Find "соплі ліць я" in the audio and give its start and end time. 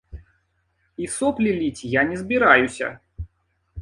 1.17-2.05